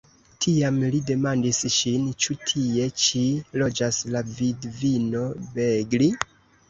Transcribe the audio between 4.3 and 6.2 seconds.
vidvino Begli?"